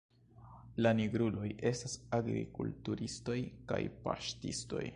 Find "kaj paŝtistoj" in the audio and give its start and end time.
3.73-4.83